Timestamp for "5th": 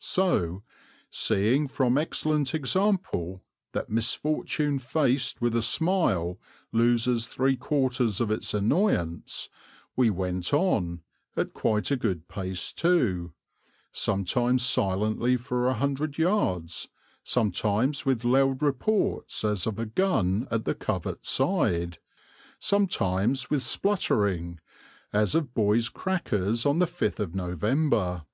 26.88-27.20